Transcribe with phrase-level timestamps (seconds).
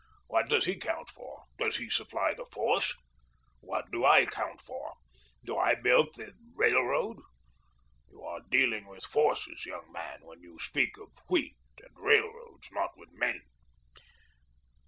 [0.25, 1.43] What does he count for?
[1.59, 2.97] Does he supply the force?
[3.59, 4.95] What do I count for?
[5.45, 7.17] Do I build the Railroad?
[8.09, 11.53] You are dealing with forces, young man, when you speak of Wheat
[11.85, 13.41] and the Railroads, not with men.